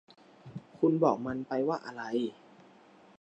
[0.79, 2.03] คุณบอกมันไปว่าอะไร